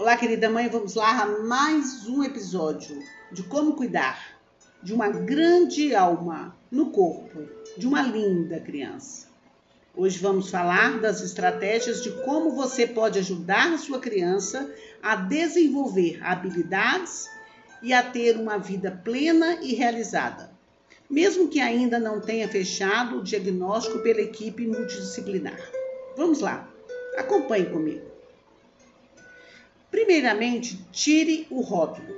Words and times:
Olá, 0.00 0.16
querida 0.16 0.48
mãe, 0.48 0.66
vamos 0.66 0.94
lá 0.94 1.24
a 1.24 1.26
mais 1.42 2.06
um 2.06 2.24
episódio 2.24 2.98
de 3.30 3.42
como 3.42 3.74
cuidar 3.74 4.40
de 4.82 4.94
uma 4.94 5.10
grande 5.10 5.94
alma 5.94 6.56
no 6.70 6.90
corpo 6.90 7.46
de 7.76 7.86
uma 7.86 8.00
linda 8.00 8.58
criança. 8.60 9.28
Hoje 9.94 10.18
vamos 10.18 10.48
falar 10.48 10.98
das 11.00 11.20
estratégias 11.20 12.02
de 12.02 12.12
como 12.24 12.52
você 12.52 12.86
pode 12.86 13.18
ajudar 13.18 13.74
a 13.74 13.76
sua 13.76 13.98
criança 13.98 14.74
a 15.02 15.16
desenvolver 15.16 16.18
habilidades 16.22 17.28
e 17.82 17.92
a 17.92 18.02
ter 18.02 18.38
uma 18.38 18.56
vida 18.56 18.90
plena 19.04 19.58
e 19.60 19.74
realizada, 19.74 20.50
mesmo 21.10 21.46
que 21.46 21.60
ainda 21.60 21.98
não 22.00 22.22
tenha 22.22 22.48
fechado 22.48 23.18
o 23.18 23.22
diagnóstico 23.22 23.98
pela 23.98 24.22
equipe 24.22 24.66
multidisciplinar. 24.66 25.60
Vamos 26.16 26.40
lá, 26.40 26.66
acompanhe 27.18 27.66
comigo. 27.66 28.09
Primeiramente, 30.00 30.82
tire 30.90 31.46
o 31.50 31.60
rótulo 31.60 32.16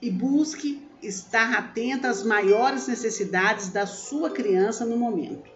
e 0.00 0.10
busque 0.10 0.86
estar 1.02 1.54
atenta 1.54 2.10
às 2.10 2.22
maiores 2.22 2.86
necessidades 2.86 3.70
da 3.70 3.86
sua 3.86 4.28
criança 4.28 4.84
no 4.84 4.94
momento. 4.94 5.50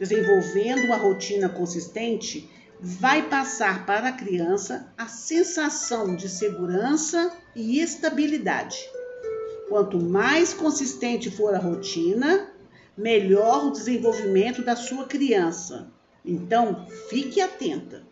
Desenvolvendo 0.00 0.86
uma 0.86 0.96
rotina 0.96 1.48
consistente, 1.48 2.50
vai 2.80 3.28
passar 3.28 3.86
para 3.86 4.08
a 4.08 4.12
criança 4.12 4.92
a 4.98 5.06
sensação 5.06 6.16
de 6.16 6.28
segurança 6.28 7.38
e 7.54 7.80
estabilidade. 7.80 8.76
Quanto 9.68 9.96
mais 9.96 10.52
consistente 10.52 11.30
for 11.30 11.54
a 11.54 11.58
rotina, 11.58 12.50
melhor 12.98 13.66
o 13.66 13.70
desenvolvimento 13.70 14.60
da 14.60 14.74
sua 14.74 15.06
criança. 15.06 15.88
Então, 16.24 16.84
fique 17.08 17.40
atenta. 17.40 18.02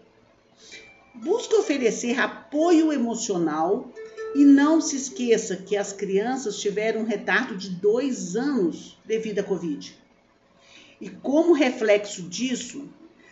Busque 1.12 1.56
oferecer 1.56 2.12
apoio 2.48 2.90
emocional 2.90 3.90
e 4.34 4.42
não 4.42 4.80
se 4.80 4.96
esqueça 4.96 5.56
que 5.56 5.76
as 5.76 5.92
crianças 5.92 6.58
tiveram 6.58 7.02
um 7.02 7.04
retardo 7.04 7.54
de 7.54 7.68
dois 7.68 8.36
anos 8.36 8.98
devido 9.04 9.40
à 9.40 9.42
Covid. 9.42 9.94
E 10.98 11.10
como 11.10 11.52
reflexo 11.52 12.22
disso, 12.22 12.88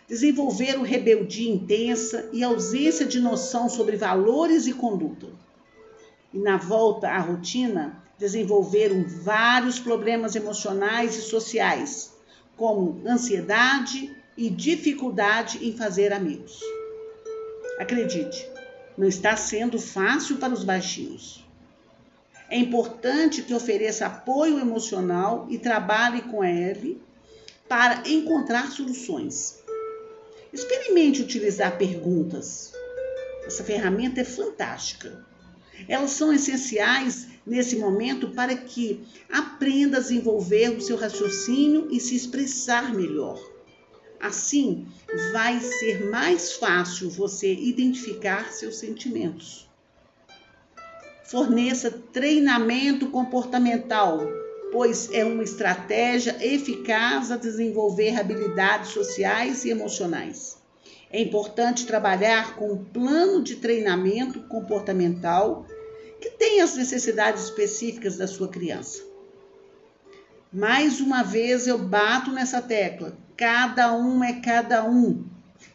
desenvolveram 0.07 0.83
rebeldia 0.83 1.51
intensa 1.51 2.29
e 2.31 2.43
ausência 2.43 3.05
de 3.07 3.19
noção 3.19 3.67
sobre 3.67 3.97
valores 3.97 4.67
e 4.67 4.73
conduta. 4.73 5.27
E 6.31 6.37
na 6.37 6.57
volta 6.57 7.09
à 7.09 7.17
rotina, 7.17 8.03
desenvolveram 8.19 9.03
vários 9.03 9.79
problemas 9.79 10.35
emocionais 10.35 11.17
e 11.17 11.21
sociais, 11.21 12.13
como 12.55 13.01
ansiedade 13.05 14.15
e 14.37 14.49
dificuldade 14.49 15.59
em 15.67 15.75
fazer 15.75 16.13
amigos. 16.13 16.59
Acredite, 17.79 18.56
não 18.97 19.07
está 19.07 19.37
sendo 19.37 19.79
fácil 19.79 20.37
para 20.37 20.53
os 20.53 20.63
baixinhos. 20.63 21.45
É 22.49 22.57
importante 22.57 23.41
que 23.41 23.53
ofereça 23.53 24.05
apoio 24.05 24.59
emocional 24.59 25.47
e 25.49 25.57
trabalhe 25.57 26.21
com 26.23 26.43
ele 26.43 27.01
para 27.67 28.03
encontrar 28.09 28.71
soluções. 28.71 29.59
Experimente 30.51 31.21
utilizar 31.21 31.77
perguntas. 31.77 32.71
Essa 33.45 33.63
ferramenta 33.63 34.21
é 34.21 34.23
fantástica. 34.23 35.25
Elas 35.87 36.11
são 36.11 36.33
essenciais 36.33 37.27
nesse 37.45 37.75
momento 37.75 38.29
para 38.29 38.55
que 38.55 39.05
aprenda 39.29 39.97
a 39.97 40.01
desenvolver 40.01 40.69
o 40.69 40.81
seu 40.81 40.97
raciocínio 40.97 41.87
e 41.91 41.99
se 41.99 42.15
expressar 42.15 42.93
melhor. 42.95 43.39
Assim, 44.19 44.87
vai 45.31 45.59
ser 45.59 46.09
mais 46.09 46.53
fácil 46.53 47.09
você 47.09 47.53
identificar 47.53 48.51
seus 48.51 48.77
sentimentos. 48.77 49.69
Forneça 51.23 51.91
treinamento 51.91 53.07
comportamental, 53.07 54.25
pois 54.71 55.11
é 55.11 55.23
uma 55.23 55.43
estratégia 55.43 56.37
eficaz 56.39 57.31
a 57.31 57.37
desenvolver 57.37 58.19
habilidades 58.19 58.91
sociais 58.91 59.65
e 59.65 59.69
emocionais. 59.69 60.57
É 61.11 61.21
importante 61.21 61.85
trabalhar 61.85 62.55
com 62.55 62.73
um 62.73 62.83
plano 62.83 63.41
de 63.41 63.57
treinamento 63.57 64.41
comportamental 64.41 65.65
que 66.19 66.31
tenha 66.31 66.63
as 66.63 66.75
necessidades 66.75 67.43
específicas 67.43 68.17
da 68.17 68.27
sua 68.27 68.47
criança. 68.47 69.03
Mais 70.51 70.99
uma 70.99 71.23
vez 71.23 71.67
eu 71.67 71.77
bato 71.77 72.31
nessa 72.31 72.61
tecla. 72.61 73.17
Cada 73.37 73.93
um 73.95 74.23
é 74.23 74.41
cada 74.41 74.83
um. 74.83 75.23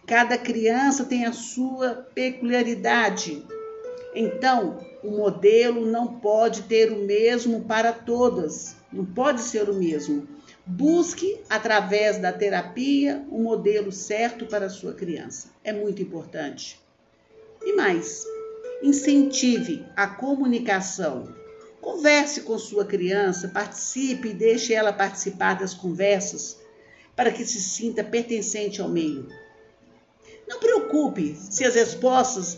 Cada 0.04 0.36
criança 0.36 1.04
tem 1.04 1.24
a 1.24 1.32
sua 1.32 2.08
peculiaridade. 2.12 3.46
Então, 4.14 4.78
o 5.02 5.12
modelo 5.12 5.86
não 5.86 6.18
pode 6.18 6.62
ter 6.62 6.90
o 6.90 7.06
mesmo 7.06 7.62
para 7.62 7.92
todas. 7.92 8.74
Não 8.92 9.04
pode 9.04 9.40
ser 9.42 9.70
o 9.70 9.74
mesmo. 9.74 10.26
Busque, 10.66 11.40
através 11.48 12.18
da 12.18 12.32
terapia, 12.32 13.24
o 13.30 13.38
um 13.38 13.42
modelo 13.44 13.92
certo 13.92 14.44
para 14.46 14.66
a 14.66 14.70
sua 14.70 14.92
criança. 14.92 15.48
É 15.62 15.72
muito 15.72 16.02
importante. 16.02 16.80
E 17.62 17.74
mais, 17.74 18.24
incentive 18.82 19.86
a 19.94 20.08
comunicação 20.08 21.32
Converse 21.82 22.42
com 22.42 22.56
sua 22.60 22.84
criança, 22.84 23.48
participe 23.48 24.28
e 24.28 24.32
deixe 24.32 24.72
ela 24.72 24.92
participar 24.92 25.58
das 25.58 25.74
conversas 25.74 26.61
para 27.14 27.30
que 27.30 27.44
se 27.44 27.60
sinta 27.60 28.02
pertencente 28.02 28.80
ao 28.80 28.88
meio. 28.88 29.28
Não 30.48 30.58
preocupe 30.58 31.36
se 31.36 31.64
as 31.64 31.74
respostas, 31.74 32.56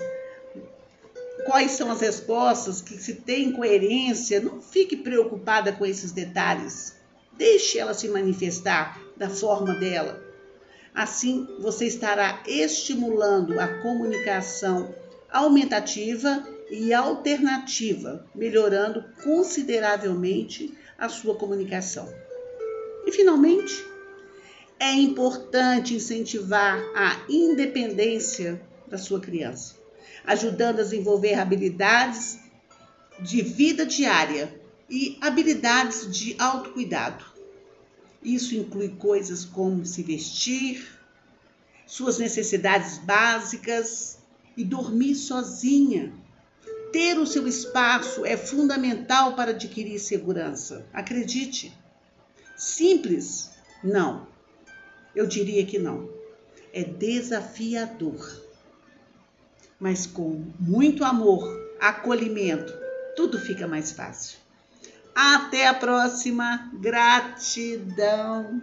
quais 1.47 1.73
são 1.73 1.91
as 1.91 2.01
respostas, 2.01 2.81
que 2.81 2.97
se 2.97 3.15
tem 3.15 3.53
coerência, 3.53 4.41
não 4.41 4.61
fique 4.61 4.97
preocupada 4.97 5.73
com 5.73 5.85
esses 5.85 6.13
detalhes. 6.13 6.95
Deixe 7.33 7.79
ela 7.79 7.95
se 7.95 8.09
manifestar 8.09 9.01
da 9.17 9.29
forma 9.29 9.75
dela. 9.75 10.23
Assim, 10.95 11.49
você 11.59 11.87
estará 11.87 12.43
estimulando 12.47 13.59
a 13.59 13.67
comunicação 13.83 14.95
aumentativa 15.31 16.47
e 16.71 16.95
alternativa, 16.95 18.25
melhorando 18.35 19.05
consideravelmente 19.23 20.73
a 20.97 21.09
sua 21.09 21.35
comunicação. 21.35 22.09
E, 23.05 23.11
finalmente, 23.11 23.85
é 24.79 24.93
importante 24.93 25.95
incentivar 25.95 26.79
a 26.95 27.25
independência 27.29 28.61
da 28.89 28.99
sua 28.99 29.21
criança, 29.21 29.77
ajudando 30.25 30.81
a 30.81 30.83
desenvolver 30.83 31.35
habilidades 31.35 32.39
de 33.21 33.43
vida 33.43 33.87
diária 33.87 34.61
e 34.89 35.17
habilidades 35.21 36.11
de 36.11 36.37
autocuidado. 36.39 37.25
Isso 38.23 38.55
inclui 38.55 38.91
coisas 38.91 39.45
como 39.45 39.85
se 39.85 40.03
vestir, 40.03 40.87
suas 41.87 42.19
necessidades 42.19 42.99
básicas 42.99 44.19
e 44.57 44.65
dormir 44.65 45.15
sozinha 45.15 46.13
ter 46.95 47.19
o 47.19 47.27
seu 47.27 47.49
espaço 47.49 48.25
é 48.25 48.37
fundamental 48.37 49.35
para 49.35 49.51
adquirir 49.51 49.99
segurança. 49.99 50.87
Acredite. 50.93 51.77
Simples? 52.57 53.51
Não. 53.83 54.29
Eu 55.15 55.27
diria 55.27 55.65
que 55.65 55.79
não. 55.79 56.09
É 56.73 56.83
desafiador. 56.83 58.43
Mas 59.79 60.07
com 60.07 60.45
muito 60.59 61.05
amor, 61.05 61.77
acolhimento, 61.81 62.73
tudo 63.15 63.39
fica 63.39 63.67
mais 63.67 63.93
fácil. 63.93 64.39
Até 65.15 65.69
a 65.69 65.75
próxima. 65.75 66.71
Gratidão. 66.75 68.61